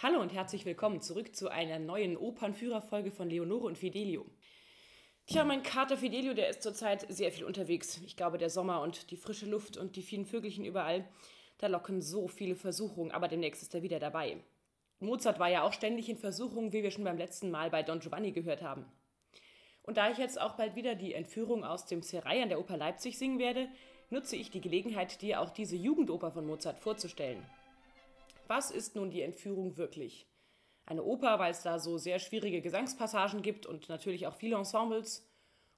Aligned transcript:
Hallo 0.00 0.20
und 0.20 0.32
herzlich 0.32 0.64
willkommen 0.64 1.00
zurück 1.00 1.34
zu 1.34 1.48
einer 1.48 1.80
neuen 1.80 2.16
Opernführerfolge 2.16 3.10
von 3.10 3.28
Leonore 3.28 3.66
und 3.66 3.76
Fidelio. 3.76 4.26
Tja, 5.26 5.42
mein 5.42 5.64
Kater 5.64 5.96
Fidelio, 5.96 6.34
der 6.34 6.50
ist 6.50 6.62
zurzeit 6.62 7.04
sehr 7.08 7.32
viel 7.32 7.42
unterwegs. 7.42 8.00
Ich 8.06 8.16
glaube, 8.16 8.38
der 8.38 8.48
Sommer 8.48 8.80
und 8.82 9.10
die 9.10 9.16
frische 9.16 9.46
Luft 9.46 9.76
und 9.76 9.96
die 9.96 10.02
vielen 10.02 10.24
Vögelchen 10.24 10.64
überall, 10.64 11.04
da 11.58 11.66
locken 11.66 12.00
so 12.00 12.28
viele 12.28 12.54
Versuchungen, 12.54 13.10
aber 13.10 13.26
demnächst 13.26 13.60
ist 13.60 13.74
er 13.74 13.82
wieder 13.82 13.98
dabei. 13.98 14.36
Mozart 15.00 15.40
war 15.40 15.48
ja 15.48 15.64
auch 15.64 15.72
ständig 15.72 16.08
in 16.08 16.16
Versuchung, 16.16 16.72
wie 16.72 16.84
wir 16.84 16.92
schon 16.92 17.02
beim 17.02 17.18
letzten 17.18 17.50
Mal 17.50 17.68
bei 17.68 17.82
Don 17.82 17.98
Giovanni 17.98 18.30
gehört 18.30 18.62
haben. 18.62 18.84
Und 19.82 19.96
da 19.96 20.12
ich 20.12 20.18
jetzt 20.18 20.40
auch 20.40 20.54
bald 20.54 20.76
wieder 20.76 20.94
die 20.94 21.14
Entführung 21.14 21.64
aus 21.64 21.86
dem 21.86 22.02
Serai 22.02 22.40
an 22.40 22.50
der 22.50 22.60
Oper 22.60 22.76
Leipzig 22.76 23.18
singen 23.18 23.40
werde, 23.40 23.68
nutze 24.10 24.36
ich 24.36 24.52
die 24.52 24.60
Gelegenheit, 24.60 25.20
dir 25.22 25.40
auch 25.40 25.50
diese 25.50 25.74
Jugendoper 25.74 26.30
von 26.30 26.46
Mozart 26.46 26.78
vorzustellen. 26.78 27.44
Was 28.48 28.70
ist 28.70 28.96
nun 28.96 29.10
die 29.10 29.20
Entführung 29.20 29.76
wirklich? 29.76 30.26
Eine 30.86 31.04
Oper, 31.04 31.38
weil 31.38 31.50
es 31.50 31.62
da 31.62 31.78
so 31.78 31.98
sehr 31.98 32.18
schwierige 32.18 32.62
Gesangspassagen 32.62 33.42
gibt 33.42 33.66
und 33.66 33.90
natürlich 33.90 34.26
auch 34.26 34.34
viele 34.34 34.56
Ensembles? 34.56 35.28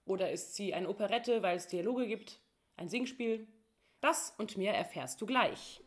Oder 0.05 0.31
ist 0.31 0.55
sie 0.55 0.73
eine 0.73 0.89
Operette, 0.89 1.43
weil 1.43 1.57
es 1.57 1.67
Dialoge 1.67 2.07
gibt? 2.07 2.41
Ein 2.77 2.89
Singspiel? 2.89 3.49
Das 4.01 4.35
und 4.39 4.57
mehr 4.57 4.75
erfährst 4.75 5.21
du 5.21 5.27
gleich. 5.27 5.83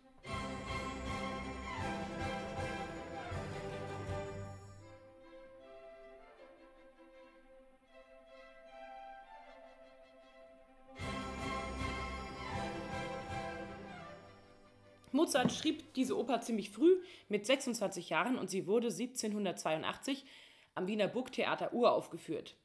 Mozart 15.33 15.51
schrieb 15.51 15.95
diese 15.95 16.15
Oper 16.15 16.41
ziemlich 16.41 16.69
früh, 16.69 17.01
mit 17.27 17.47
26 17.47 18.09
Jahren, 18.09 18.37
und 18.37 18.51
sie 18.51 18.67
wurde 18.67 18.89
1782 18.89 20.25
am 20.75 20.85
Wiener 20.85 21.07
Burgtheater 21.07 21.73
uraufgeführt. 21.73 22.55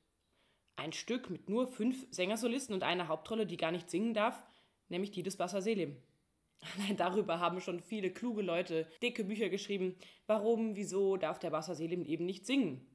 Ein 0.77 0.93
Stück 0.93 1.31
mit 1.31 1.48
nur 1.48 1.67
fünf 1.67 2.06
Sängersolisten 2.11 2.75
und 2.75 2.83
einer 2.83 3.09
Hauptrolle, 3.09 3.47
die 3.47 3.56
gar 3.56 3.73
nicht 3.73 3.89
singen 3.89 4.12
darf, 4.12 4.43
nämlich 4.91 5.11
die 5.12 5.23
des 5.23 5.39
Bassa 5.39 5.62
Selim. 5.62 5.97
Allein 6.77 6.98
darüber 6.98 7.41
haben 7.41 7.62
schon 7.62 7.81
viele 7.81 8.11
kluge 8.11 8.43
Leute 8.43 8.87
dicke 9.00 9.25
Bücher 9.25 9.48
geschrieben. 9.48 9.97
Warum, 10.27 10.77
wieso 10.77 11.17
darf 11.17 11.39
der 11.39 11.48
Bassa 11.48 11.75
Selim 11.75 12.05
eben 12.05 12.27
nicht 12.27 12.45
singen? 12.45 12.87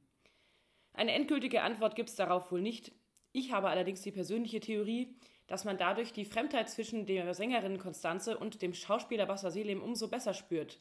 Eine 0.94 1.14
endgültige 1.14 1.64
Antwort 1.64 1.96
gibt 1.96 2.10
es 2.10 2.16
darauf 2.16 2.52
wohl 2.52 2.62
nicht. 2.62 2.92
Ich 3.32 3.52
habe 3.52 3.70
allerdings 3.70 4.04
die 4.04 4.12
persönliche 4.12 4.60
Theorie, 4.60 5.16
dass 5.48 5.66
man 5.66 5.78
dadurch 5.78 6.14
die 6.14 6.26
Fremdheit 6.26 6.70
zwischen 6.70 7.06
der 7.06 7.34
Sängerin 7.34 7.78
Konstanze 7.78 8.38
und 8.38 8.62
dem 8.62 8.74
Schauspieler 8.74 9.26
Bassa 9.26 9.52
Selim 9.52 9.82
umso 9.82 10.08
besser 10.08 10.34
spürt. 10.34 10.80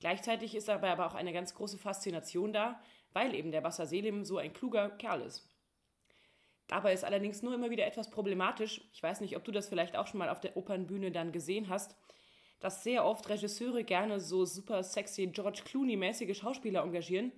Gleichzeitig 0.00 0.54
ist 0.54 0.68
dabei 0.68 0.90
aber 0.90 1.06
auch 1.06 1.14
eine 1.14 1.32
ganz 1.32 1.54
große 1.54 1.78
Faszination 1.78 2.52
da, 2.52 2.80
weil 3.12 3.34
eben 3.34 3.52
der 3.52 3.62
Bassa 3.62 3.86
Selim 3.86 4.24
so 4.24 4.38
ein 4.38 4.52
kluger 4.52 4.90
Kerl 4.90 5.22
ist. 5.22 5.48
Dabei 6.66 6.92
ist 6.92 7.04
allerdings 7.04 7.42
nur 7.42 7.54
immer 7.54 7.70
wieder 7.70 7.86
etwas 7.86 8.10
problematisch, 8.10 8.80
ich 8.92 9.02
weiß 9.02 9.20
nicht, 9.20 9.36
ob 9.36 9.44
du 9.44 9.52
das 9.52 9.68
vielleicht 9.68 9.96
auch 9.96 10.06
schon 10.06 10.18
mal 10.18 10.30
auf 10.30 10.40
der 10.40 10.56
Opernbühne 10.56 11.12
dann 11.12 11.32
gesehen 11.32 11.68
hast, 11.68 11.94
dass 12.60 12.82
sehr 12.82 13.04
oft 13.04 13.28
Regisseure 13.28 13.84
gerne 13.84 14.20
so 14.20 14.46
super 14.46 14.82
sexy 14.82 15.26
George 15.26 15.62
Clooney-mäßige 15.64 16.34
Schauspieler 16.34 16.82
engagieren 16.82 17.32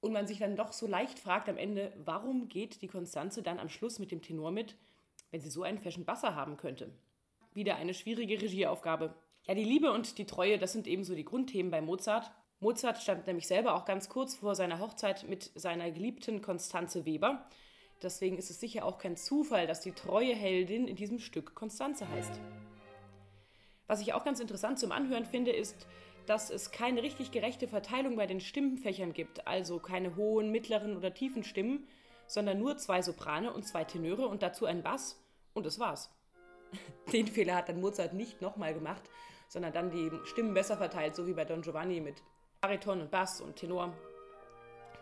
und 0.00 0.12
man 0.12 0.26
sich 0.26 0.38
dann 0.38 0.56
doch 0.56 0.72
so 0.72 0.86
leicht 0.86 1.18
fragt 1.18 1.48
am 1.48 1.56
Ende, 1.56 1.92
warum 1.96 2.48
geht 2.48 2.82
die 2.82 2.88
Konstanze 2.88 3.42
dann 3.42 3.60
am 3.60 3.68
Schluss 3.68 3.98
mit 3.98 4.10
dem 4.10 4.22
Tenor 4.22 4.50
mit 4.50 4.76
wenn 5.30 5.40
sie 5.40 5.50
so 5.50 5.62
einen 5.62 5.78
Fashion 5.78 6.04
Basser 6.04 6.34
haben 6.34 6.56
könnte. 6.56 6.90
Wieder 7.54 7.76
eine 7.76 7.94
schwierige 7.94 8.40
Regieaufgabe. 8.40 9.14
Ja, 9.46 9.54
die 9.54 9.64
Liebe 9.64 9.92
und 9.92 10.18
die 10.18 10.26
Treue, 10.26 10.58
das 10.58 10.72
sind 10.72 10.86
ebenso 10.86 11.14
die 11.14 11.24
Grundthemen 11.24 11.70
bei 11.70 11.80
Mozart. 11.80 12.30
Mozart 12.60 12.98
stand 12.98 13.26
nämlich 13.26 13.46
selber 13.46 13.74
auch 13.74 13.84
ganz 13.84 14.08
kurz 14.08 14.36
vor 14.36 14.54
seiner 14.54 14.78
Hochzeit 14.80 15.28
mit 15.28 15.50
seiner 15.54 15.90
geliebten 15.90 16.42
Konstanze 16.42 17.06
Weber. 17.06 17.48
Deswegen 18.02 18.36
ist 18.36 18.50
es 18.50 18.60
sicher 18.60 18.84
auch 18.84 18.98
kein 18.98 19.16
Zufall, 19.16 19.66
dass 19.66 19.80
die 19.80 19.92
treue 19.92 20.34
Heldin 20.34 20.86
in 20.86 20.96
diesem 20.96 21.18
Stück 21.18 21.54
Konstanze 21.54 22.08
heißt. 22.08 22.40
Was 23.86 24.00
ich 24.00 24.12
auch 24.12 24.24
ganz 24.24 24.38
interessant 24.38 24.78
zum 24.78 24.92
Anhören 24.92 25.24
finde, 25.24 25.50
ist, 25.50 25.86
dass 26.26 26.50
es 26.50 26.70
keine 26.70 27.02
richtig 27.02 27.32
gerechte 27.32 27.66
Verteilung 27.66 28.16
bei 28.16 28.26
den 28.26 28.40
Stimmenfächern 28.40 29.14
gibt, 29.14 29.46
also 29.46 29.78
keine 29.78 30.14
hohen, 30.14 30.50
mittleren 30.50 30.96
oder 30.96 31.14
tiefen 31.14 31.42
Stimmen, 31.42 31.88
sondern 32.28 32.58
nur 32.58 32.76
zwei 32.76 33.02
Soprane 33.02 33.52
und 33.52 33.66
zwei 33.66 33.82
Tenöre 33.82 34.28
und 34.28 34.42
dazu 34.42 34.66
ein 34.66 34.82
Bass 34.82 35.20
und 35.54 35.66
das 35.66 35.80
war's. 35.80 36.14
Den 37.12 37.26
Fehler 37.26 37.56
hat 37.56 37.68
dann 37.68 37.80
Mozart 37.80 38.12
nicht 38.12 38.40
nochmal 38.40 38.74
gemacht, 38.74 39.02
sondern 39.48 39.72
dann 39.72 39.90
die 39.90 40.12
Stimmen 40.26 40.54
besser 40.54 40.76
verteilt, 40.76 41.16
so 41.16 41.26
wie 41.26 41.32
bei 41.32 41.44
Don 41.44 41.62
Giovanni 41.62 42.00
mit 42.00 42.22
Bariton 42.60 43.00
und 43.00 43.10
Bass 43.10 43.40
und 43.40 43.56
Tenor. 43.56 43.94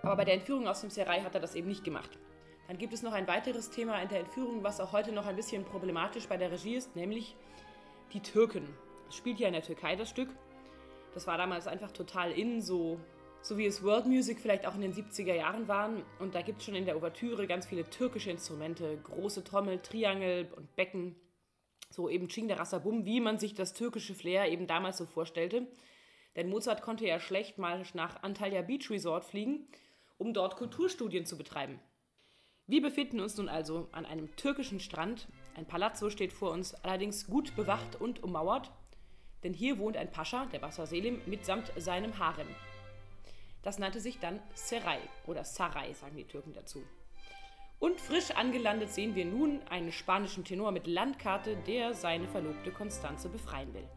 Aber 0.03 0.17
bei 0.17 0.25
der 0.25 0.35
Entführung 0.35 0.69
aus 0.69 0.81
dem 0.81 0.91
Serai 0.91 1.21
hat 1.21 1.35
er 1.35 1.41
das 1.41 1.57
eben 1.57 1.69
nicht 1.69 1.85
gemacht. 1.85 2.11
Dann 2.69 2.79
gibt 2.79 2.93
es 2.93 3.03
noch 3.03 3.13
ein 3.13 3.29
weiteres 3.29 3.71
Thema 3.71 4.01
in 4.01 4.09
der 4.09 4.21
Entführung, 4.21 4.63
was 4.63 4.81
auch 4.81 4.93
heute 4.93 5.13
noch 5.13 5.27
ein 5.27 5.37
bisschen 5.37 5.65
problematisch 5.65 6.27
bei 6.29 6.37
der 6.37 6.51
Regie 6.51 6.77
ist, 6.77 6.95
nämlich 6.97 7.37
die 8.13 8.21
Türken. 8.21 8.69
Es 9.09 9.17
spielt 9.17 9.39
ja 9.39 9.49
in 9.49 9.53
der 9.53 9.63
Türkei 9.63 9.97
das 9.97 10.09
Stück. 10.09 10.29
Das 11.15 11.27
war 11.27 11.39
damals 11.39 11.67
einfach 11.67 11.93
total 11.93 12.33
in, 12.33 12.61
so 12.61 13.01
so 13.47 13.57
wie 13.59 13.67
es 13.67 13.85
World 13.85 14.07
Music 14.07 14.41
vielleicht 14.41 14.67
auch 14.67 14.75
in 14.75 14.81
den 14.81 14.93
70er 14.93 15.35
Jahren 15.35 15.69
waren. 15.69 16.03
Und 16.19 16.35
da 16.35 16.43
gibt 16.43 16.59
es 16.59 16.65
schon 16.65 16.75
in 16.75 16.85
der 16.85 16.97
Ouvertüre 16.97 17.47
ganz 17.47 17.67
viele 17.67 17.89
türkische 17.89 18.31
Instrumente, 18.31 18.99
große 19.05 19.45
Trommel, 19.45 19.79
Triangel 19.79 20.53
und 20.57 20.75
Becken. 20.75 21.15
So 21.91 22.09
eben 22.09 22.29
Chingdarasabum, 22.29 23.05
wie 23.05 23.21
man 23.21 23.39
sich 23.39 23.55
das 23.55 23.73
türkische 23.73 24.15
Flair 24.15 24.51
eben 24.51 24.67
damals 24.67 24.99
so 24.99 25.07
vorstellte. 25.07 25.69
Denn 26.35 26.51
Mozart 26.51 26.83
konnte 26.83 27.07
ja 27.07 27.21
schlecht 27.21 27.57
mal 27.57 27.85
nach 27.95 28.23
Antalya 28.25 28.63
Beach 28.63 28.91
Resort 28.91 29.25
fliegen, 29.25 29.69
um 30.19 30.35
dort 30.35 30.57
Kulturstudien 30.57 31.25
zu 31.25 31.39
betreiben. 31.39 31.79
Wir 32.67 32.83
befinden 32.83 33.21
uns 33.21 33.37
nun 33.37 33.49
also 33.49 33.89
an 33.93 34.05
einem 34.05 34.35
türkischen 34.35 34.81
Strand. 34.81 35.29
Ein 35.55 35.67
Palazzo 35.67 36.11
steht 36.11 36.33
vor 36.33 36.51
uns, 36.51 36.75
allerdings 36.75 37.29
gut 37.29 37.55
bewacht 37.55 38.01
und 38.01 38.25
ummauert. 38.25 38.73
Denn 39.45 39.55
hier 39.55 39.79
wohnt 39.79 39.97
ein 39.97 40.11
Pascha, 40.11 40.47
der 40.47 40.59
Bassa 40.59 40.85
Selim, 40.85 41.21
mitsamt 41.27 41.73
seinem 41.77 42.19
Harem. 42.19 42.49
Das 43.67 43.81
nannte 43.81 43.99
sich 43.99 44.21
dann 44.21 44.39
Serai 44.55 45.01
oder 45.27 45.43
Sarai, 45.43 45.93
sagen 45.93 46.17
die 46.17 46.23
Türken 46.23 46.53
dazu. 46.53 46.85
Und 47.81 48.01
frisch 48.01 48.31
angelandet 48.31 48.93
sehen 48.93 49.17
wir 49.17 49.25
nun 49.25 49.61
einen 49.69 49.91
spanischen 49.91 50.45
Tenor 50.45 50.71
mit 50.71 50.87
Landkarte, 50.87 51.57
der 51.67 51.93
seine 51.93 52.29
Verlobte 52.29 52.71
Konstanze 52.71 53.29
befreien 53.29 53.75
will. 53.75 53.89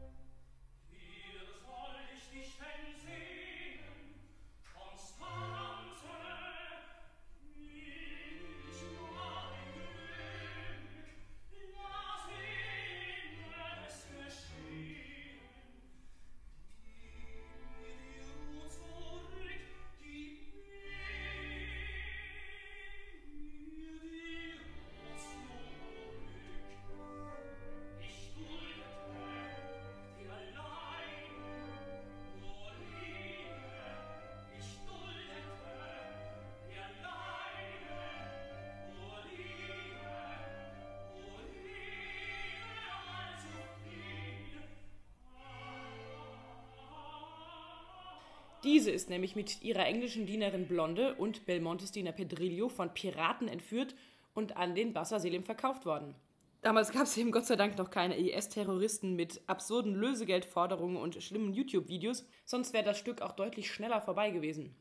Diese 48.70 48.92
ist 48.92 49.10
nämlich 49.10 49.36
mit 49.36 49.64
ihrer 49.64 49.88
englischen 49.88 50.28
Dienerin 50.28 50.68
Blonde 50.68 51.16
und 51.16 51.48
Belmontes 51.48 51.92
Diener 51.92 52.12
Pedrillo 52.12 52.70
von 52.70 52.94
Piraten 52.94 53.48
entführt 53.48 53.96
und 54.36 54.58
an 54.58 54.76
den 54.76 54.94
Bassa 54.94 55.18
Selim 55.18 55.44
verkauft 55.44 55.88
worden. 55.88 56.14
Damals 56.62 56.92
gab 56.92 57.06
es 57.06 57.18
eben 57.18 57.32
Gott 57.32 57.48
sei 57.48 57.56
Dank 57.56 57.80
noch 57.80 57.90
keine 57.90 58.16
IS-Terroristen 58.16 59.16
mit 59.16 59.42
absurden 59.48 59.96
Lösegeldforderungen 59.96 60.98
und 60.98 61.16
schlimmen 61.16 61.52
YouTube-Videos, 61.52 62.28
sonst 62.46 62.72
wäre 62.74 62.84
das 62.84 63.00
Stück 63.00 63.24
auch 63.24 63.32
deutlich 63.32 63.72
schneller 63.72 64.02
vorbei 64.02 64.30
gewesen. 64.30 64.76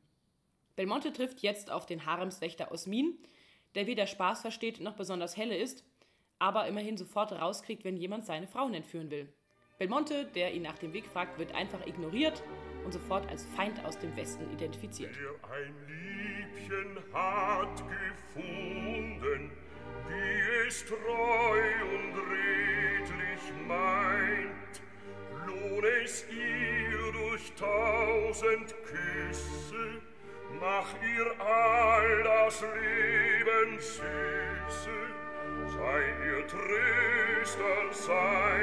Belmonte 0.76 1.10
trifft 1.10 1.40
jetzt 1.40 1.70
auf 1.70 1.86
den 1.86 2.04
Haremswächter 2.04 2.70
Osmin, 2.70 3.16
der 3.74 3.86
weder 3.86 4.06
Spaß 4.06 4.42
versteht 4.42 4.80
noch 4.80 4.96
besonders 4.96 5.38
helle 5.38 5.56
ist, 5.56 5.86
aber 6.38 6.66
immerhin 6.66 6.98
sofort 6.98 7.32
rauskriegt, 7.32 7.84
wenn 7.84 7.96
jemand 7.96 8.26
seine 8.26 8.48
Frauen 8.48 8.74
entführen 8.74 9.10
will. 9.10 9.32
Belmonte, 9.78 10.26
der 10.26 10.52
ihn 10.52 10.62
nach 10.62 10.76
dem 10.76 10.92
Weg 10.92 11.06
fragt, 11.06 11.38
wird 11.38 11.54
einfach 11.54 11.86
ignoriert 11.86 12.42
und 12.84 12.92
sofort 12.92 13.28
als 13.30 13.44
Feind 13.56 13.84
aus 13.84 13.98
dem 13.98 14.14
Westen 14.16 14.50
identifiziert. 14.52 15.14
Wer 15.20 15.50
ein 15.50 15.74
Liebchen 15.86 16.98
hat 17.12 17.82
gefunden, 18.34 19.50
wie 20.08 20.66
es 20.66 20.84
treu 20.86 21.60
und 21.94 22.14
redlich 22.30 23.42
meint, 23.66 24.82
lohn 25.46 25.84
es 26.02 26.24
ihr 26.30 27.12
durch 27.12 27.52
tausend 27.54 28.74
Küsse, 28.84 30.00
mach 30.60 30.94
ihr 31.02 31.40
all 31.44 32.22
das 32.22 32.62
Leben 32.62 33.78
süße, 33.78 34.98
sei 35.76 36.02
ihr 36.26 36.46
Tröster, 36.46 37.92
sei 37.92 38.60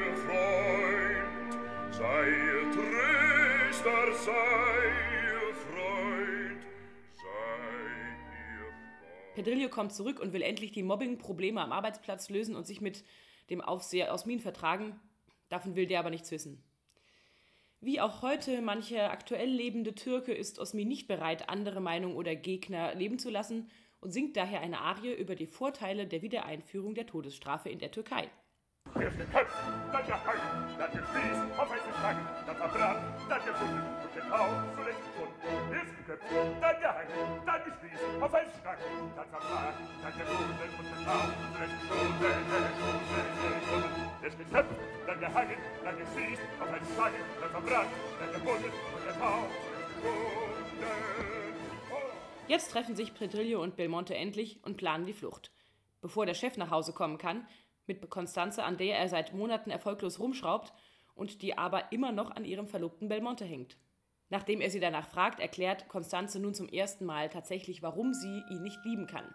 ihr 0.00 0.16
Freund, 0.16 1.52
sei 1.90 2.28
ihr 2.28 2.70
Tröster, 2.72 3.31
Pedrillo 9.34 9.68
kommt 9.70 9.92
zurück 9.94 10.20
und 10.20 10.32
will 10.32 10.42
endlich 10.42 10.72
die 10.72 10.82
Mobbing-Probleme 10.82 11.60
am 11.60 11.72
Arbeitsplatz 11.72 12.28
lösen 12.28 12.54
und 12.54 12.66
sich 12.66 12.80
mit 12.80 13.02
dem 13.48 13.60
Aufseher 13.62 14.12
Osmin 14.12 14.40
vertragen. 14.40 15.00
Davon 15.48 15.74
will 15.74 15.86
der 15.86 16.00
aber 16.00 16.10
nichts 16.10 16.30
wissen. 16.30 16.62
Wie 17.80 18.00
auch 18.00 18.22
heute 18.22 18.60
mancher 18.60 19.10
aktuell 19.10 19.48
lebende 19.48 19.94
Türke 19.94 20.32
ist 20.32 20.58
Osmin 20.58 20.88
nicht 20.88 21.08
bereit, 21.08 21.48
andere 21.48 21.80
Meinung 21.80 22.14
oder 22.16 22.36
Gegner 22.36 22.94
leben 22.94 23.18
zu 23.18 23.30
lassen 23.30 23.70
und 24.00 24.10
singt 24.10 24.36
daher 24.36 24.60
eine 24.60 24.80
Arie 24.80 25.14
über 25.14 25.34
die 25.34 25.46
Vorteile 25.46 26.06
der 26.06 26.22
Wiedereinführung 26.22 26.94
der 26.94 27.06
Todesstrafe 27.06 27.70
in 27.70 27.78
der 27.78 27.90
Türkei. 27.90 28.28
Jetzt 52.48 52.70
treffen 52.70 52.96
sich 52.96 53.14
Pedrillo 53.14 53.62
und 53.62 53.76
Belmonte 53.76 54.14
endlich 54.14 54.62
und 54.62 54.76
planen 54.76 55.06
die 55.06 55.12
Flucht. 55.12 55.50
Bevor 56.00 56.26
der 56.26 56.34
Chef 56.34 56.56
nach 56.56 56.70
Hause 56.70 56.92
kommen 56.92 57.18
kann, 57.18 57.46
mit 57.86 58.08
Constanze, 58.10 58.64
an 58.64 58.76
der 58.76 58.98
er 58.98 59.08
seit 59.08 59.34
Monaten 59.34 59.70
erfolglos 59.70 60.18
rumschraubt 60.18 60.72
und 61.14 61.42
die 61.42 61.56
aber 61.56 61.92
immer 61.92 62.12
noch 62.12 62.30
an 62.30 62.44
ihrem 62.44 62.66
Verlobten 62.66 63.08
Belmonte 63.08 63.44
hängt. 63.44 63.76
Nachdem 64.30 64.60
er 64.60 64.70
sie 64.70 64.80
danach 64.80 65.08
fragt, 65.08 65.40
erklärt 65.40 65.88
Constanze 65.88 66.40
nun 66.40 66.54
zum 66.54 66.68
ersten 66.68 67.04
Mal 67.04 67.28
tatsächlich, 67.28 67.82
warum 67.82 68.14
sie 68.14 68.42
ihn 68.48 68.62
nicht 68.62 68.82
lieben 68.84 69.06
kann. 69.06 69.34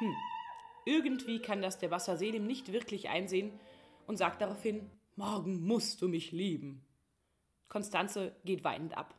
Hm. 0.00 0.16
Irgendwie 0.86 1.40
kann 1.40 1.62
das 1.62 1.78
der 1.78 1.90
Wasser 1.90 2.16
Selim 2.16 2.46
nicht 2.46 2.72
wirklich 2.72 3.08
einsehen 3.08 3.60
und 4.06 4.16
sagt 4.16 4.40
daraufhin, 4.40 4.90
morgen 5.14 5.60
musst 5.60 6.00
du 6.00 6.08
mich 6.08 6.32
lieben. 6.32 6.84
Konstanze 7.68 8.34
geht 8.44 8.64
weinend 8.64 8.96
ab. 8.96 9.14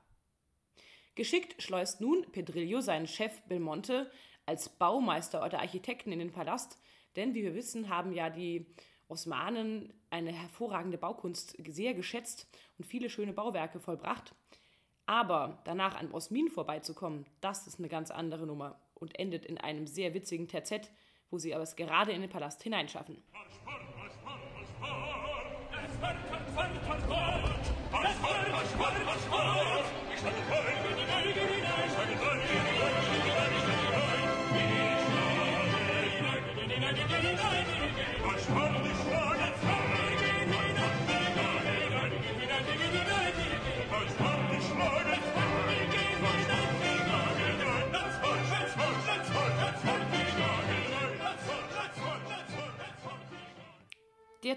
Geschickt 1.14 1.62
schleust 1.62 2.02
nun 2.02 2.26
Pedrillo 2.32 2.82
seinen 2.82 3.08
Chef 3.08 3.42
Belmonte 3.44 4.12
als 4.46 4.70
Baumeister 4.70 5.46
oder 5.46 5.60
Architekten 5.60 6.12
in 6.12 6.20
den 6.20 6.32
Palast, 6.32 6.80
denn 7.16 7.36
wie 7.36 7.44
wir 7.44 7.54
wissen, 7.54 7.90
haben 7.90 8.12
ja 8.12 8.30
die 8.30 8.66
Osmanen 9.08 9.94
eine 10.10 10.32
hervorragende 10.32 10.98
Baukunst 10.98 11.56
sehr 11.68 11.94
geschätzt 11.94 12.48
und 12.78 12.86
viele 12.86 13.10
schöne 13.10 13.34
Bauwerke 13.34 13.80
vollbracht. 13.80 14.34
Aber 15.06 15.62
danach 15.66 15.96
an 15.96 16.12
Osmin 16.12 16.50
vorbeizukommen, 16.50 17.26
das 17.40 17.68
ist 17.68 17.80
eine 17.80 17.90
ganz 17.90 18.10
andere 18.10 18.48
Nummer 18.48 18.80
und 19.02 19.20
endet 19.20 19.46
in 19.46 19.58
einem 19.58 19.88
sehr 19.88 20.14
witzigen 20.14 20.48
Terzett, 20.48 20.92
wo 21.30 21.38
sie 21.38 21.54
aber 21.54 21.64
es 21.64 21.76
gerade 21.76 22.14
in 22.14 22.22
den 22.22 22.30
Palast 22.30 22.64
hineinschaffen. 22.64 23.22
Der 27.92 29.11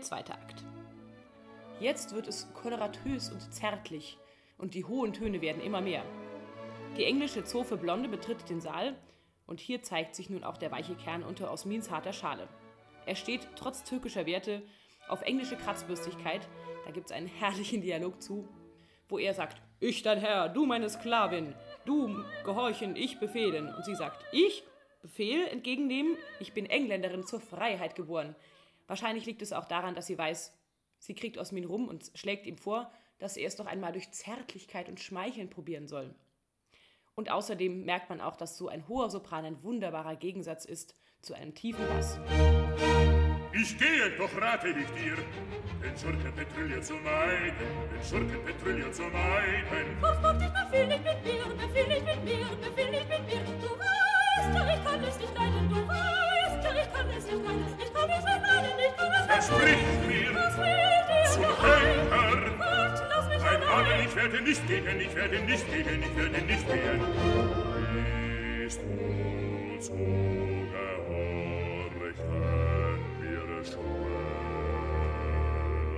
zweite 0.04 0.34
Akt. 0.34 0.64
Jetzt 1.80 2.14
wird 2.14 2.28
es 2.28 2.52
koloratös 2.54 3.30
und 3.30 3.52
zärtlich 3.52 4.18
und 4.58 4.74
die 4.74 4.84
hohen 4.84 5.12
Töne 5.12 5.40
werden 5.40 5.62
immer 5.62 5.80
mehr. 5.80 6.04
Die 6.96 7.04
englische 7.04 7.44
Zofe 7.44 7.76
Blonde 7.76 8.08
betritt 8.08 8.48
den 8.48 8.60
Saal 8.60 8.94
und 9.46 9.58
hier 9.58 9.82
zeigt 9.82 10.14
sich 10.14 10.30
nun 10.30 10.44
auch 10.44 10.56
der 10.56 10.70
weiche 10.70 10.94
Kern 10.94 11.24
unter 11.24 11.50
Osmins 11.50 11.90
harter 11.90 12.12
Schale. 12.12 12.48
Er 13.06 13.16
steht 13.16 13.48
trotz 13.56 13.82
türkischer 13.82 14.26
Werte 14.26 14.62
auf 15.08 15.22
englische 15.22 15.56
Kratzbürstigkeit, 15.56 16.48
da 16.84 16.92
gibt 16.92 17.06
es 17.06 17.12
einen 17.12 17.26
herrlichen 17.26 17.80
Dialog 17.80 18.22
zu, 18.22 18.48
wo 19.08 19.18
er 19.18 19.34
sagt, 19.34 19.60
ich 19.80 20.02
dein 20.02 20.18
Herr, 20.18 20.48
du 20.48 20.64
meine 20.64 20.88
Sklavin, 20.88 21.54
du 21.84 22.24
gehorchen, 22.44 22.96
ich 22.96 23.18
befehlen. 23.18 23.74
Und 23.74 23.84
sie 23.84 23.94
sagt, 23.94 24.24
ich 24.32 24.62
Befehl 25.02 25.46
entgegennehmen, 25.48 26.16
ich 26.40 26.54
bin 26.54 26.64
Engländerin 26.64 27.26
zur 27.26 27.40
Freiheit 27.40 27.94
geboren. 27.94 28.34
Wahrscheinlich 28.86 29.26
liegt 29.26 29.42
es 29.42 29.52
auch 29.52 29.64
daran, 29.64 29.94
dass 29.94 30.06
sie 30.06 30.18
weiß, 30.18 30.56
sie 30.98 31.14
kriegt 31.14 31.38
Osmin 31.38 31.64
rum 31.64 31.88
und 31.88 32.10
schlägt 32.14 32.46
ihm 32.46 32.58
vor, 32.58 32.92
dass 33.18 33.36
er 33.36 33.46
es 33.46 33.56
doch 33.56 33.66
einmal 33.66 33.92
durch 33.92 34.10
Zärtlichkeit 34.10 34.88
und 34.88 35.00
Schmeicheln 35.00 35.50
probieren 35.50 35.86
soll. 35.86 36.14
Und 37.14 37.30
außerdem 37.30 37.84
merkt 37.84 38.10
man 38.10 38.20
auch, 38.20 38.36
dass 38.36 38.58
so 38.58 38.68
ein 38.68 38.88
hoher 38.88 39.08
Sopran 39.08 39.44
ein 39.44 39.62
wunderbarer 39.62 40.16
Gegensatz 40.16 40.64
ist 40.64 40.94
zu 41.22 41.34
einem 41.34 41.54
tiefen 41.54 41.86
Bass. 41.88 42.18
Ich 43.52 43.78
gehe, 43.78 44.10
doch 44.18 44.30
rate 44.40 44.68
ich 44.68 44.90
dir, 45.00 45.16
den 45.80 45.96
Schurkenpetrouille 45.96 46.80
zu 46.80 46.94
meiden, 46.94 47.54
den 47.92 48.02
Schurkenpetrouille 48.02 48.90
zu 48.90 49.02
meiden. 49.02 49.96
Was 50.00 50.20
macht 50.20 50.40
dich 50.40 50.48
befehl 50.48 50.86
nicht 50.88 51.04
mit 51.04 51.24
mir, 51.24 51.44
befehl 51.54 51.86
nicht 51.86 52.04
mit 52.04 52.24
mir, 52.24 52.46
befehl 52.60 52.90
nicht 52.90 53.08
mit 53.08 53.26
mir. 53.26 53.44
Du 53.60 53.70
weißt 53.78 54.54
ja, 54.54 54.74
ich 54.74 54.84
kann 54.84 55.04
es 55.04 55.18
nicht 55.18 55.34
leiden, 55.34 55.68
du 55.68 55.86
weißt 55.86 56.64
ja, 56.64 56.82
ich 56.82 56.92
kann 56.92 57.10
es 57.16 57.24
nicht 57.26 57.44
leiden, 57.44 57.78
ich 57.78 57.92
kann 57.94 58.10
es 58.10 58.24
nicht 58.24 58.24
leiden, 58.24 58.33
versprich 59.26 59.84
mir, 60.06 60.32
zum 61.32 61.44
Henker. 61.62 62.24
Nein, 63.44 63.60
nein, 63.88 64.00
ich 64.06 64.14
werde 64.16 64.38
nicht 64.42 64.66
gehen, 64.66 65.00
ich 65.00 65.14
werde 65.14 65.38
nicht 65.40 65.66
gehen, 65.72 66.02
ich 66.02 66.16
werde 66.16 66.40
nicht 66.46 66.66
gehen. 66.68 67.00
Bist 68.60 68.80
du 68.80 68.86
zu 69.80 69.92
gehorchen, 70.72 71.50
wir 73.20 73.64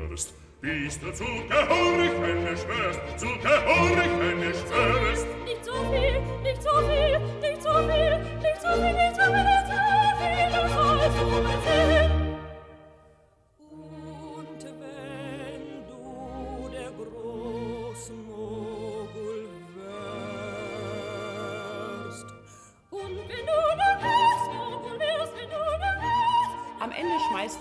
schwörst. 0.06 0.35
Bist 0.61 1.02
du 1.02 1.09
zu 1.12 1.25
gehorchen, 1.25 2.56
schwörst, 2.56 3.00
zu 3.16 3.26
gehorchen, 3.38 4.54
schwörst. 4.54 5.26
Nicht 5.45 5.64
so 5.64 5.75
viel, 5.90 6.16
nicht 6.42 6.62
so 6.62 6.73
viel, 6.88 7.18
nicht 7.40 7.62
so 7.62 7.73
viel, 7.73 7.73
nicht 7.73 7.73
so 7.73 7.73
viel, 7.75 8.18
nicht 8.42 8.61
so 8.61 8.68
viel, 8.75 8.92
nicht 8.92 9.16
so 9.16 9.23
viel. 9.23 9.55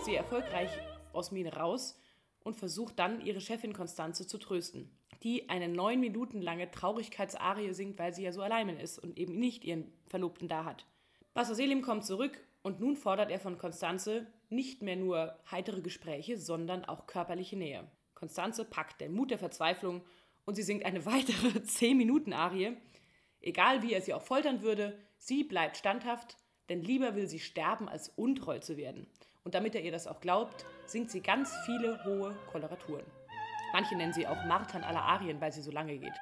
Sie 0.06 0.16
erfolgreich 0.16 0.70
Osmin 1.14 1.48
raus 1.48 2.00
und 2.44 2.56
versucht 2.56 3.00
dann, 3.00 3.26
ihre 3.26 3.42
Chefin 3.42 3.74
Konstanze 3.74 4.28
zu 4.28 4.38
trösten, 4.38 4.96
die 5.24 5.50
eine 5.50 5.68
neun 5.68 6.00
Minuten 6.00 6.44
lange 6.44 6.70
Traurigkeitsarie 6.70 7.74
singt, 7.74 7.98
weil 7.98 8.14
sie 8.14 8.22
ja 8.22 8.32
so 8.32 8.44
allein 8.44 8.70
ist 8.78 9.00
und 9.00 9.18
eben 9.18 9.40
nicht 9.40 9.66
ihren 9.66 9.92
Verlobten 10.06 10.48
da 10.48 10.64
hat. 10.64 10.86
Bassa 11.34 11.56
Selim 11.56 11.82
kommt 11.82 12.06
zurück 12.06 12.38
und 12.62 12.80
nun 12.80 12.96
fordert 12.96 13.32
er 13.32 13.40
von 13.40 13.58
Konstanze 13.58 14.28
nicht 14.50 14.84
mehr 14.84 14.96
nur 14.96 15.40
heitere 15.50 15.82
Gespräche, 15.82 16.38
sondern 16.38 16.86
auch 16.86 17.08
körperliche 17.08 17.58
Nähe. 17.58 17.90
Konstanze 18.14 18.64
packt 18.64 19.02
den 19.02 19.12
Mut 19.12 19.32
der 19.32 19.40
Verzweiflung 19.40 20.04
und 20.46 20.54
sie 20.54 20.64
singt 20.64 20.86
eine 20.86 21.04
weitere 21.08 21.58
10-Minuten-Arie. 21.58 22.78
Egal 23.42 23.82
wie 23.82 23.94
er 23.94 24.04
sie 24.04 24.14
auch 24.14 24.22
foltern 24.22 24.62
würde, 24.62 25.00
sie 25.18 25.44
bleibt 25.44 25.78
standhaft, 25.78 26.38
denn 26.70 26.84
lieber 26.84 27.16
will 27.16 27.28
sie 27.28 27.40
sterben, 27.40 27.90
als 27.90 28.10
untreu 28.10 28.60
zu 28.60 28.78
werden. 28.78 29.08
Und 29.46 29.54
damit 29.54 29.76
er 29.76 29.82
ihr 29.82 29.92
das 29.92 30.08
auch 30.08 30.20
glaubt, 30.20 30.66
singt 30.88 31.12
sie 31.12 31.22
ganz 31.22 31.56
viele 31.66 32.04
hohe 32.04 32.36
Koloraturen. 32.52 33.06
Manche 33.74 33.96
nennen 33.96 34.12
sie 34.12 34.28
auch 34.28 34.44
Martern 34.46 34.84
aller 34.84 35.04
Arien, 35.04 35.40
weil 35.40 35.52
sie 35.52 35.62
so 35.62 35.72
lange 35.72 35.98
geht. 35.98 36.20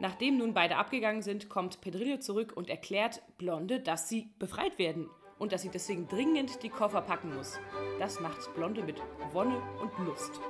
Nachdem 0.00 0.38
nun 0.38 0.54
beide 0.54 0.76
abgegangen 0.76 1.22
sind, 1.22 1.48
kommt 1.48 1.80
Pedrillo 1.80 2.18
zurück 2.18 2.52
und 2.54 2.70
erklärt 2.70 3.22
Blonde, 3.36 3.80
dass 3.80 4.08
sie 4.08 4.30
befreit 4.38 4.78
werden 4.78 5.10
und 5.38 5.52
dass 5.52 5.62
sie 5.62 5.70
deswegen 5.70 6.08
dringend 6.08 6.62
die 6.62 6.68
Koffer 6.68 7.02
packen 7.02 7.34
muss. 7.34 7.58
Das 7.98 8.20
macht 8.20 8.54
Blonde 8.54 8.82
mit 8.82 9.02
Wonne 9.32 9.60
und 9.80 10.06
Lust. 10.06 10.40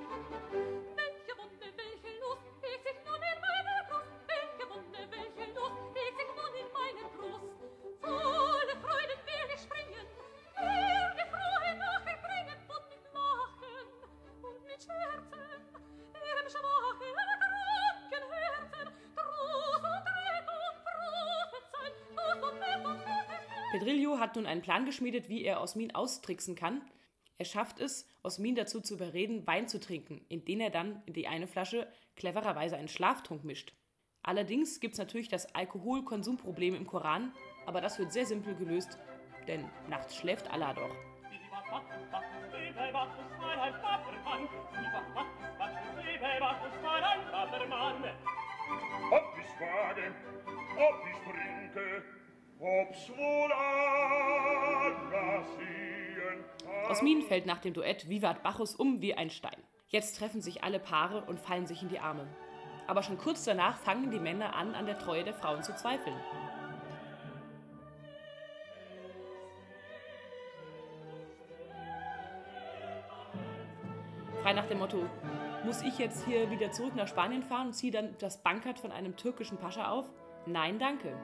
Pedrillo 23.70 24.18
hat 24.18 24.36
nun 24.36 24.46
einen 24.46 24.62
Plan 24.62 24.86
geschmiedet, 24.86 25.28
wie 25.28 25.44
er 25.44 25.60
Osmin 25.60 25.94
austricksen 25.94 26.54
kann. 26.54 26.80
Er 27.36 27.44
schafft 27.44 27.80
es, 27.80 28.08
Osmin 28.22 28.54
dazu 28.54 28.80
zu 28.80 28.94
überreden, 28.94 29.46
Wein 29.46 29.68
zu 29.68 29.78
trinken, 29.78 30.24
indem 30.28 30.60
er 30.60 30.70
dann 30.70 31.02
in 31.04 31.12
die 31.12 31.28
eine 31.28 31.46
Flasche 31.46 31.86
clevererweise 32.16 32.76
einen 32.76 32.88
Schlaftrunk 32.88 33.44
mischt. 33.44 33.74
Allerdings 34.22 34.80
gibt 34.80 34.94
es 34.94 34.98
natürlich 34.98 35.28
das 35.28 35.54
Alkoholkonsumproblem 35.54 36.74
im 36.74 36.86
Koran, 36.86 37.32
aber 37.66 37.82
das 37.82 37.98
wird 37.98 38.10
sehr 38.12 38.24
simpel 38.26 38.54
gelöst, 38.54 38.98
denn 39.46 39.68
nachts 39.88 40.16
schläft 40.16 40.50
Allah 40.50 40.72
doch. 40.72 40.94
Ob 49.10 49.38
ich 49.38 49.60
wage, 49.60 50.14
ob 50.76 50.96
ich 51.06 51.18
trinke, 51.24 52.17
Osmin 56.90 57.22
fällt 57.22 57.46
nach 57.46 57.60
dem 57.60 57.72
Duett 57.72 58.08
Vivat 58.08 58.42
Bacchus 58.42 58.74
um 58.74 59.00
wie 59.00 59.14
ein 59.14 59.30
Stein. 59.30 59.62
Jetzt 59.88 60.18
treffen 60.18 60.42
sich 60.42 60.64
alle 60.64 60.80
Paare 60.80 61.22
und 61.24 61.38
fallen 61.38 61.66
sich 61.66 61.82
in 61.82 61.88
die 61.88 62.00
Arme. 62.00 62.26
Aber 62.86 63.02
schon 63.02 63.18
kurz 63.18 63.44
danach 63.44 63.78
fangen 63.78 64.10
die 64.10 64.18
Männer 64.18 64.56
an, 64.56 64.74
an 64.74 64.86
der 64.86 64.98
Treue 64.98 65.22
der 65.22 65.34
Frauen 65.34 65.62
zu 65.62 65.74
zweifeln. 65.76 66.16
Frei 74.42 74.52
nach 74.54 74.66
dem 74.66 74.78
Motto, 74.78 75.04
muss 75.64 75.82
ich 75.82 75.98
jetzt 75.98 76.24
hier 76.24 76.50
wieder 76.50 76.72
zurück 76.72 76.96
nach 76.96 77.08
Spanien 77.08 77.42
fahren 77.42 77.68
und 77.68 77.74
ziehe 77.74 77.92
dann 77.92 78.16
das 78.18 78.42
Bankert 78.42 78.80
von 78.80 78.90
einem 78.90 79.16
türkischen 79.16 79.58
Pascha 79.58 79.90
auf? 79.90 80.06
Nein, 80.46 80.78
danke. 80.78 81.14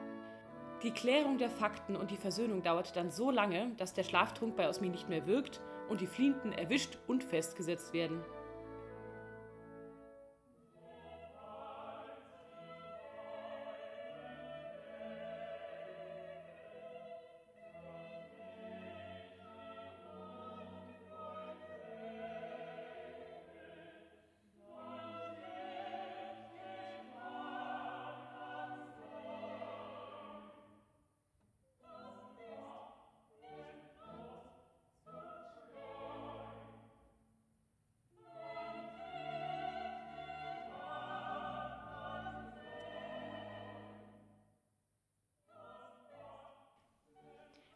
Die 0.83 0.91
Klärung 0.91 1.37
der 1.37 1.49
Fakten 1.49 1.95
und 1.95 2.11
die 2.11 2.17
Versöhnung 2.17 2.61
dauert 2.61 2.95
dann 2.95 3.09
so 3.09 3.31
lange, 3.31 3.71
dass 3.77 3.93
der 3.93 4.03
Schlaftrunk 4.03 4.55
bei 4.55 4.67
Osmin 4.67 4.91
nicht 4.91 5.09
mehr 5.09 5.25
wirkt 5.25 5.61
und 5.89 6.01
die 6.01 6.07
Fliehenden 6.07 6.51
erwischt 6.51 6.97
und 7.07 7.23
festgesetzt 7.23 7.93
werden. 7.93 8.21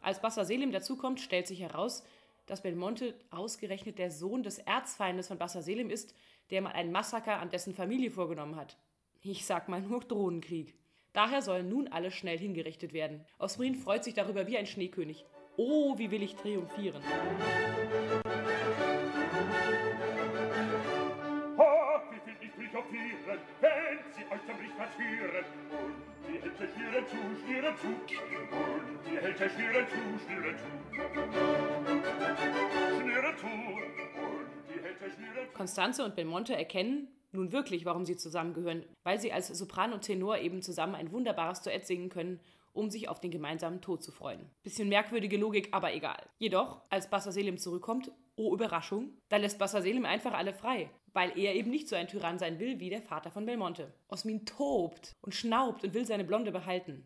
Als 0.00 0.20
Bassa 0.20 0.44
Selim 0.44 0.72
dazukommt, 0.72 1.20
stellt 1.20 1.46
sich 1.46 1.60
heraus, 1.60 2.04
dass 2.46 2.62
Belmonte 2.62 3.14
ausgerechnet 3.30 3.98
der 3.98 4.10
Sohn 4.10 4.42
des 4.42 4.58
Erzfeindes 4.58 5.28
von 5.28 5.38
Bassa 5.38 5.62
Selim 5.62 5.90
ist, 5.90 6.14
der 6.50 6.62
mal 6.62 6.72
ein 6.72 6.90
Massaker 6.90 7.38
an 7.38 7.50
dessen 7.50 7.74
Familie 7.74 8.10
vorgenommen 8.10 8.56
hat. 8.56 8.76
Ich 9.22 9.44
sag 9.44 9.68
mal 9.68 9.82
nur 9.82 10.00
Drohnenkrieg. 10.00 10.74
Daher 11.12 11.42
sollen 11.42 11.68
nun 11.68 11.88
alle 11.88 12.10
schnell 12.10 12.38
hingerichtet 12.38 12.92
werden. 12.92 13.24
Osmin 13.38 13.74
freut 13.74 14.04
sich 14.04 14.14
darüber 14.14 14.46
wie 14.46 14.56
ein 14.56 14.66
Schneekönig. 14.66 15.24
Oh, 15.56 15.98
wie 15.98 16.10
will 16.10 16.22
ich 16.22 16.36
triumphieren. 16.36 17.02
Triumphieren, 22.70 23.40
wenn 23.60 23.98
sie 24.14 24.22
euch 24.32 24.46
zum 24.46 24.56
Richter 24.56 24.88
führen? 24.96 25.44
Und 25.82 26.28
die 26.28 26.40
Hälfte 26.40 26.68
schnieren 26.68 27.04
zu, 27.08 27.16
schnieren 27.44 27.76
zu. 27.76 27.86
Und 27.86 29.00
die 29.06 29.18
Hälfte 29.18 29.50
schnieren 29.50 29.86
zu, 29.88 29.96
schnieren 30.24 30.56
zu. 30.58 30.66
Schnieren 33.00 33.36
zu. 33.36 33.46
Constanze 35.54 36.04
und 36.04 36.14
Belmonte 36.16 36.56
erkennen 36.56 37.08
nun 37.32 37.52
wirklich, 37.52 37.84
warum 37.84 38.04
sie 38.04 38.16
zusammengehören, 38.16 38.84
weil 39.04 39.20
sie 39.20 39.32
als 39.32 39.48
Sopran 39.48 39.92
und 39.92 40.02
Tenor 40.02 40.38
eben 40.38 40.62
zusammen 40.62 40.94
ein 40.94 41.12
wunderbares 41.12 41.62
Duett 41.62 41.86
singen 41.86 42.08
können, 42.08 42.40
um 42.72 42.90
sich 42.90 43.08
auf 43.08 43.20
den 43.20 43.30
gemeinsamen 43.30 43.80
Tod 43.80 44.02
zu 44.02 44.12
freuen. 44.12 44.48
Bisschen 44.62 44.88
merkwürdige 44.88 45.36
Logik, 45.36 45.68
aber 45.72 45.92
egal. 45.94 46.22
Jedoch, 46.38 46.80
als 46.88 47.10
Bassa 47.10 47.32
Selim 47.32 47.58
zurückkommt, 47.58 48.10
oh 48.40 48.54
Überraschung, 48.54 49.12
da 49.28 49.36
lässt 49.36 49.58
Bassa 49.58 49.82
Selim 49.82 50.06
einfach 50.06 50.32
alle 50.32 50.54
frei, 50.54 50.88
weil 51.12 51.38
er 51.38 51.54
eben 51.54 51.70
nicht 51.70 51.88
so 51.88 51.94
ein 51.94 52.08
Tyrann 52.08 52.38
sein 52.38 52.58
will 52.58 52.80
wie 52.80 52.88
der 52.88 53.02
Vater 53.02 53.30
von 53.30 53.44
Belmonte. 53.44 53.92
Osmin 54.08 54.46
tobt 54.46 55.14
und 55.20 55.34
schnaubt 55.34 55.84
und 55.84 55.92
will 55.92 56.06
seine 56.06 56.24
Blonde 56.24 56.50
behalten. 56.50 57.04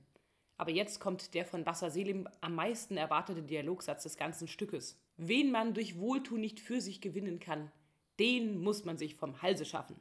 Aber 0.56 0.70
jetzt 0.70 1.00
kommt 1.00 1.34
der 1.34 1.44
von 1.44 1.64
Bassa 1.64 1.90
Selim 1.90 2.28
am 2.40 2.54
meisten 2.54 2.96
erwartete 2.96 3.42
Dialogsatz 3.42 4.04
des 4.04 4.16
ganzen 4.16 4.46
Stückes. 4.46 5.00
Wen 5.16 5.50
man 5.50 5.74
durch 5.74 5.98
Wohltun 5.98 6.40
nicht 6.40 6.60
für 6.60 6.80
sich 6.80 7.00
gewinnen 7.00 7.40
kann, 7.40 7.72
den 8.20 8.60
muss 8.60 8.84
man 8.84 8.96
sich 8.96 9.16
vom 9.16 9.42
Halse 9.42 9.64
schaffen. 9.64 9.96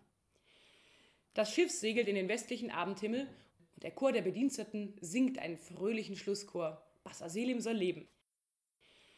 Das 1.33 1.51
Schiff 1.51 1.71
segelt 1.71 2.07
in 2.07 2.15
den 2.15 2.29
westlichen 2.29 2.69
Abendhimmel 2.69 3.27
und 3.73 3.83
der 3.83 3.89
Chor 3.89 4.11
der 4.11 4.21
Bediensteten 4.21 4.95
singt 5.01 5.39
einen 5.39 5.57
fröhlichen 5.57 6.15
Schlusschor. 6.15 6.85
Bassa 7.03 7.27
Selim 7.27 7.59
soll 7.59 7.73
leben. 7.73 8.07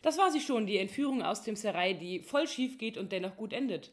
Das 0.06 0.20
war 0.20 0.30
sie 0.30 0.40
schon, 0.40 0.68
die 0.68 0.78
Entführung 0.78 1.24
aus 1.24 1.42
dem 1.42 1.56
Serai, 1.56 1.94
die 1.94 2.20
voll 2.20 2.48
schief 2.48 2.78
geht 2.78 2.96
und 3.00 3.12
dennoch 3.12 3.38
gut 3.38 3.54
endet. 3.54 3.92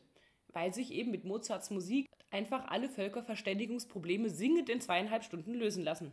Weil 0.48 0.74
sich 0.74 0.92
eben 0.92 1.10
mit 1.10 1.24
Mozarts 1.24 1.70
Musik 1.70 2.06
einfach 2.30 2.66
alle 2.68 2.90
Völkerverständigungsprobleme 2.90 4.28
singend 4.28 4.68
in 4.68 4.82
zweieinhalb 4.82 5.24
Stunden 5.24 5.54
lösen 5.54 5.82
lassen. 5.82 6.12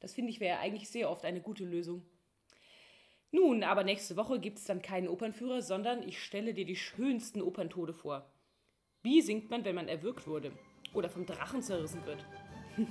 Das 0.00 0.14
finde 0.14 0.32
ich 0.32 0.40
wäre 0.40 0.58
eigentlich 0.58 0.88
sehr 0.88 1.08
oft 1.08 1.24
eine 1.24 1.40
gute 1.40 1.64
Lösung. 1.64 2.02
Nun, 3.30 3.62
aber 3.62 3.84
nächste 3.84 4.16
Woche 4.16 4.40
gibt 4.40 4.58
es 4.58 4.64
dann 4.64 4.82
keinen 4.82 5.06
Opernführer, 5.06 5.62
sondern 5.62 6.02
ich 6.02 6.20
stelle 6.20 6.52
dir 6.52 6.66
die 6.66 6.74
schönsten 6.74 7.40
Operntode 7.40 7.92
vor. 7.92 8.28
Wie 9.04 9.22
singt 9.22 9.48
man, 9.48 9.64
wenn 9.64 9.76
man 9.76 9.86
erwürgt 9.86 10.26
wurde? 10.26 10.50
Oder 10.92 11.08
vom 11.08 11.24
Drachen 11.24 11.62
zerrissen 11.62 12.04
wird? 12.04 12.26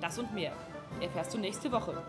Das 0.00 0.18
und 0.18 0.34
mehr 0.34 0.52
erfährst 1.00 1.32
du 1.32 1.38
nächste 1.38 1.70
Woche. 1.70 2.02